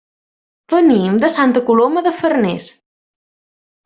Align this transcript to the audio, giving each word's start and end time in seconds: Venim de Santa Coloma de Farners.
Venim 0.73 1.19
de 1.23 1.29
Santa 1.35 1.61
Coloma 1.69 2.03
de 2.07 2.13
Farners. 2.21 2.71